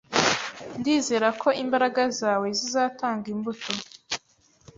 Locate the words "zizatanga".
2.59-3.25